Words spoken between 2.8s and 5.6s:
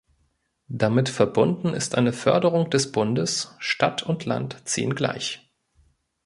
Bundes, Stadt und Land ziehen gleich.